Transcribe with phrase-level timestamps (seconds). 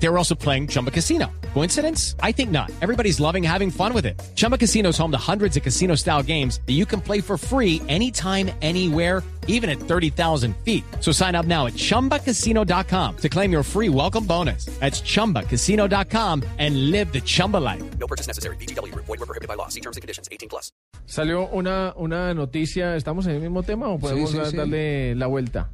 [0.00, 1.26] They were also playing Chumba Casino.
[1.54, 2.14] Coincidence?
[2.22, 2.70] I think not.
[2.80, 4.20] Everybody's loving having fun with it.
[4.36, 7.36] Chumba Casino is home to hundreds of casino style games that you can play for
[7.36, 10.84] free anytime, anywhere, even at 30,000 feet.
[11.00, 14.66] So sign up now at chumbacasino.com to claim your free welcome bonus.
[14.78, 17.82] That's chumbacasino.com and live the Chumba life.
[17.98, 18.56] No purchase necessary.
[18.56, 18.94] BGW.
[18.94, 19.68] Void were prohibited by law.
[19.68, 20.28] See terms and conditions.
[20.30, 20.70] 18 plus.
[21.06, 24.56] Salió una, una noticia, ¿estamos en el mismo tema o podemos sí, sí.
[24.56, 25.70] darle la vuelta?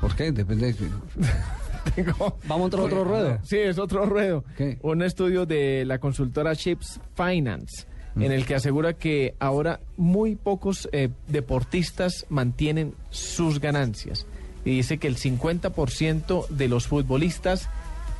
[0.00, 0.32] ¿Por qué?
[0.32, 0.88] Depende de...
[1.94, 3.38] Tengo- Vamos a otro, otro ruedo.
[3.42, 4.44] Sí, es otro ruedo.
[4.56, 4.78] ¿Qué?
[4.82, 10.88] Un estudio de la consultora Chips Finance, en el que asegura que ahora muy pocos
[10.92, 14.26] eh, deportistas mantienen sus ganancias.
[14.64, 17.68] Y dice que el 50% de los futbolistas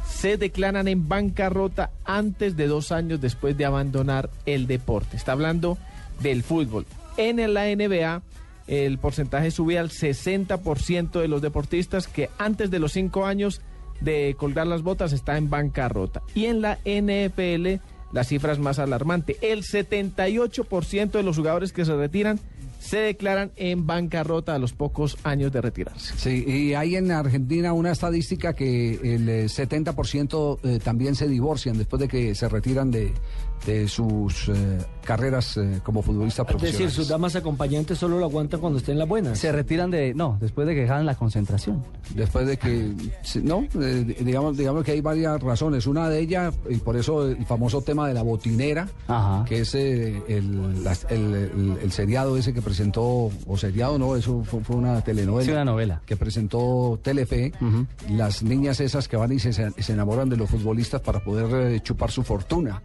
[0.09, 5.17] se declaran en bancarrota antes de dos años después de abandonar el deporte.
[5.17, 5.77] Está hablando
[6.21, 6.87] del fútbol.
[7.17, 8.23] En la NBA,
[8.70, 13.60] el porcentaje sube al 60% de los deportistas que antes de los cinco años
[14.01, 16.23] de colgar las botas está en bancarrota.
[16.37, 19.37] Y en la NFL, la cifra es más alarmante.
[19.43, 22.38] El 78% de los jugadores que se retiran
[22.81, 26.15] se declaran en bancarrota a los pocos años de retirarse.
[26.17, 31.79] Sí, y hay en Argentina una estadística que el eh, 70% eh, también se divorcian
[31.79, 33.13] después de que se retiran de,
[33.67, 38.61] de sus eh, carreras eh, como futbolistas Es decir, sus damas acompañantes solo lo aguantan
[38.61, 39.39] cuando estén las buenas.
[39.39, 40.15] Se retiran de.
[40.15, 41.83] No, después de que dejan la concentración.
[42.15, 42.93] Después de que,
[43.43, 45.87] no, Eh, digamos, digamos que hay varias razones.
[45.87, 49.45] Una de ellas, y por eso el famoso tema de la botinera, Ajá.
[49.47, 54.45] que es eh, el, el, el- el seriado ese que presentó, o seriado no, eso
[54.45, 55.45] fue, fue una telenovela.
[55.45, 56.01] Sí, una novela.
[56.07, 57.52] Que presentó Telefe,
[58.09, 61.80] las niñas esas que van y se, se enamoran de los futbolistas para poder eh,
[61.80, 62.80] chupar su fortuna.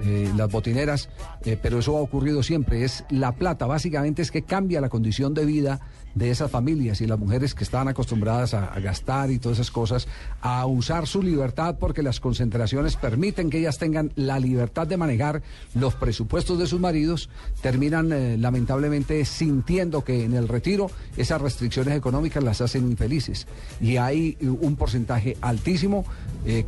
[0.00, 1.08] Eh, las botineras,
[1.44, 5.34] eh, pero eso ha ocurrido siempre, es la plata, básicamente es que cambia la condición
[5.34, 5.80] de vida
[6.14, 10.06] de esas familias y las mujeres que estaban acostumbradas a, gastar y todas esas cosas,
[10.40, 15.42] a usar su libertad porque las concentraciones permiten que ellas tengan la libertad de manejar
[15.74, 17.30] los presupuestos de sus maridos,
[17.62, 23.48] terminan eh, lamentablemente sintiendo que en el retiro esas restricciones económicas las hacen infelices.
[23.80, 26.04] Y hay un porcentaje altísimo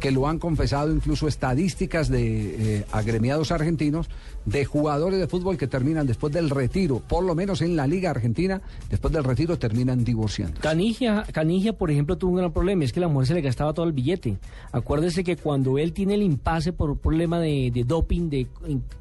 [0.00, 2.84] que lo han confesado incluso estadísticas de eh,
[3.16, 4.08] agremiados argentinos
[4.44, 8.10] de jugadores de fútbol que terminan después del retiro, por lo menos en la Liga
[8.10, 8.60] Argentina,
[8.90, 10.60] después del retiro terminan divorciando.
[10.60, 13.72] Canigia, Canigia, por ejemplo, tuvo un gran problema, es que la mujer se le gastaba
[13.72, 14.36] todo el billete.
[14.70, 18.46] Acuérdese que cuando él tiene el impasse por un problema de, de doping, de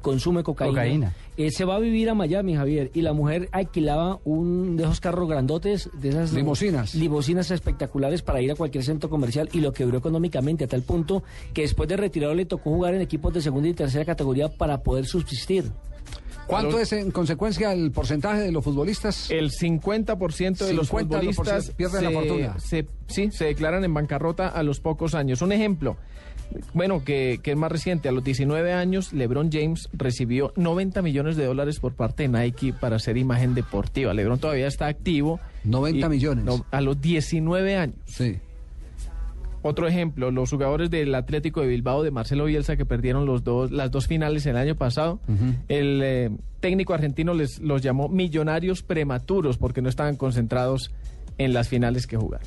[0.00, 1.12] consumo de cocaína, Cocaína.
[1.36, 5.00] eh, se va a vivir a Miami, Javier, y la mujer alquilaba un de esos
[5.00, 6.94] carros grandotes, de esas Limusinas.
[6.94, 11.22] limusinas espectaculares para ir a cualquier centro comercial y lo quebró económicamente a tal punto
[11.52, 14.82] que después de retirado le tocó jugar en equipos de segunda y tercera categoría para
[14.82, 15.70] poder subsistir.
[16.46, 19.30] ¿Cuánto es en consecuencia el porcentaje de los futbolistas?
[19.32, 22.58] El 50% de los 50% futbolistas pierden la fortuna.
[22.60, 25.42] se- sí, se declaran en bancarrota a los pocos años.
[25.42, 25.96] Un ejemplo,
[26.72, 31.34] bueno, que, que es más reciente, a los 19 años, LeBron James recibió 90 millones
[31.36, 34.14] de dólares por parte de Nike para hacer imagen deportiva.
[34.14, 35.40] LeBron todavía está activo.
[35.64, 36.44] 90 millones.
[36.44, 37.96] no, a los 19 años.
[38.04, 38.36] Sí.
[39.66, 43.72] Otro ejemplo, los jugadores del Atlético de Bilbao de Marcelo Bielsa que perdieron los dos,
[43.72, 45.18] las dos finales el año pasado.
[45.66, 50.92] El eh, técnico argentino les los llamó millonarios prematuros porque no estaban concentrados
[51.38, 52.46] en las finales que jugaron.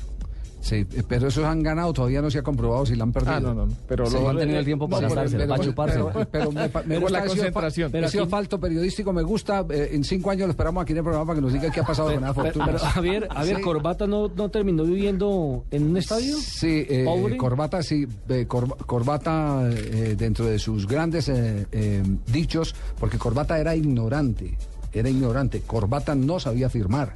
[0.60, 3.32] Sí, pero esos han ganado, todavía no se ha comprobado si la han perdido.
[3.34, 5.74] Ah, no, no, no, pero Sí, lo- han tenido el tiempo para por- gastársela, pero-
[5.74, 5.92] para.
[5.94, 8.04] Pero, pero me, pa- me Pero gusta, la ha sido fa- concentración.
[8.04, 9.64] ha sido falto periodístico, me gusta.
[9.70, 11.80] eh, en cinco años lo esperamos aquí en el programa para que nos diga qué
[11.80, 12.66] ha pasado con la fortuna.
[12.66, 13.62] pero, Javier, Javier Sí.
[13.62, 16.36] Corbata no, no terminó viviendo en un estadio.
[16.36, 17.06] Sí, eh.
[17.38, 23.58] Corbata, sí, eh, Cor- Corbata eh, dentro de sus grandes eh, eh, dichos, porque Corbata
[23.58, 24.58] era ignorante,
[24.92, 27.14] era ignorante, Corbata no sabía firmar,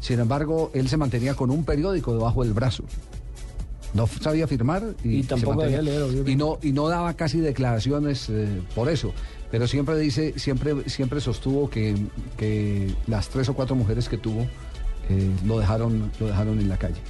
[0.00, 2.84] sin embargo, él se mantenía con un periódico debajo del brazo.
[3.94, 8.60] No sabía firmar y, tampoco mantenía- leer, y no y no daba casi declaraciones eh,
[8.74, 9.12] por eso,
[9.50, 11.96] pero siempre dice siempre siempre sostuvo que,
[12.36, 14.42] que las tres o cuatro mujeres que tuvo
[15.08, 17.00] eh, lo dejaron lo dejaron en la calle.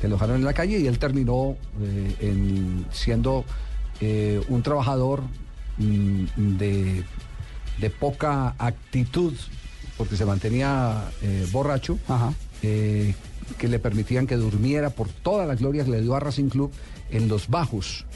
[0.00, 3.44] Que lo dejaron en la calle y él terminó eh, en- siendo
[4.48, 5.20] un trabajador
[5.78, 7.04] mm, de,
[7.80, 9.34] de poca actitud,
[10.00, 12.32] porque se mantenía eh, borracho, Ajá.
[12.62, 13.14] eh,
[13.58, 16.70] que le permitían que durmiera por toda la gloria que le dio a Racing Club
[17.10, 18.06] en los bajos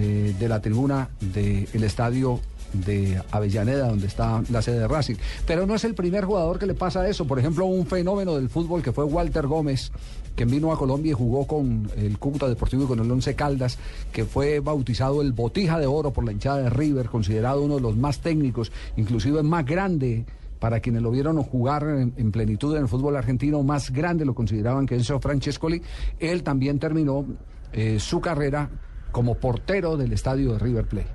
[0.00, 2.40] eh, de la tribuna del estadio
[2.72, 5.14] de Avellaneda, donde está la sede de Racing.
[5.46, 7.24] Pero no es el primer jugador que le pasa eso.
[7.24, 9.92] Por ejemplo, un fenómeno del fútbol que fue Walter Gómez,
[10.34, 13.78] que vino a Colombia y jugó con el Cúcuta Deportivo y con el Once Caldas,
[14.12, 17.82] que fue bautizado el Botija de Oro por la hinchada de River, considerado uno de
[17.82, 20.24] los más técnicos, inclusive más grande
[20.62, 24.32] para quienes lo vieron jugar en, en, plenitud en el fútbol argentino, más grande lo
[24.32, 25.82] consideraban que Enzo Francescoli.
[26.20, 27.26] Él también terminó
[27.72, 28.70] eh, su carrera
[29.10, 31.08] como portero del estadio de River Plate,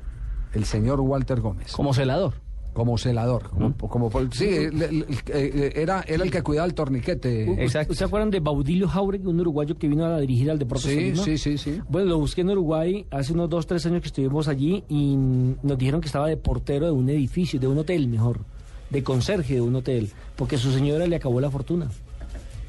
[0.54, 1.72] el señor Walter Gómez.
[1.72, 2.34] Como celador.
[2.74, 7.66] Como celador, como, como sí, el- el- el- era, era el que cuidaba el torniquete.
[7.66, 11.16] ¿Usted ¿Se acuerdan de Baudilio Jauregui, un uruguayo que vino a dirigir al Deportes Sí,
[11.16, 11.82] sí, sí, sí.
[11.90, 15.78] Bueno, lo busqué en Uruguay hace unos dos, tres años que estuvimos allí y nos
[15.78, 18.42] dijeron que estaba de portero de un edificio, de un hotel mejor,
[18.90, 21.90] de conserje de un hotel, porque su señora le acabó la fortuna.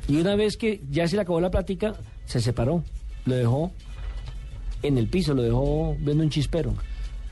[0.09, 1.95] Y una vez que ya se le acabó la plática,
[2.25, 2.83] se separó,
[3.27, 3.73] lo dejó
[4.83, 6.75] en el piso, lo dejó viendo un chispero.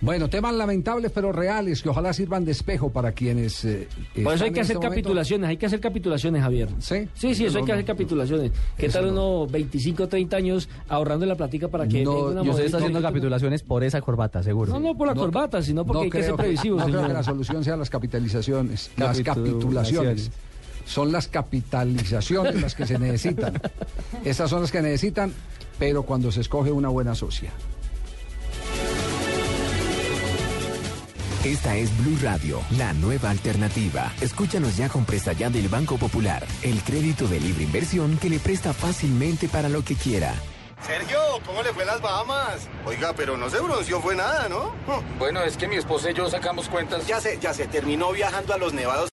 [0.01, 3.65] Bueno, temas lamentables pero reales que ojalá sirvan de espejo para quienes.
[3.65, 3.89] eh,
[4.23, 6.69] Por eso hay que hacer este momento- capitulaciones, hay que hacer capitulaciones, Javier.
[6.81, 7.09] Sí.
[7.15, 8.53] Sí, sí, eso No, hay que hacer capitulaciones.
[8.77, 9.39] ¿Qué tal no.
[9.41, 13.01] unos 25, 30 años ahorrando la platica para que No, una Y usted está haciendo
[13.01, 14.71] capitulaciones por esa corbata, seguro.
[14.73, 17.07] No, no por la corbata, sino porque No hay que ser creo previsivos, no creo
[17.07, 19.25] que la solución sea las capitalizaciones, las capitulaciones.
[20.29, 20.31] Capitulaciones.
[20.85, 23.61] Son las capitalizaciones las que se necesitan.
[24.25, 25.33] Esas son las que necesitan,
[25.79, 27.51] pero cuando se escoge una buena socia.
[31.45, 34.13] Esta es Blue Radio, la nueva alternativa.
[34.21, 38.41] Escúchanos ya con presta ya del Banco Popular, el crédito de libre inversión que le
[38.41, 40.35] presta fácilmente para lo que quiera.
[40.87, 42.69] Sergio, ¿cómo le fue las Bahamas?
[42.85, 44.73] Oiga, pero no se bronceó fue nada, ¿no?
[45.19, 47.07] Bueno, es que mi esposa y yo sacamos cuentas.
[47.07, 49.05] Ya sé, ya se terminó viajando a los nevados